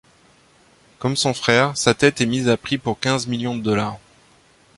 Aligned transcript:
Comme 0.97 1.15
son 1.15 1.31
frère, 1.35 1.77
sa 1.77 1.93
tête 1.93 2.21
est 2.21 2.25
mise 2.25 2.49
à 2.49 2.57
prix 2.57 2.79
pour 2.79 2.99
quinze 2.99 3.27
millions 3.27 3.55
de 3.55 3.61
dollars. 3.61 3.99